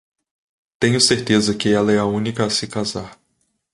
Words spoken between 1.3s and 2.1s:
que ela é a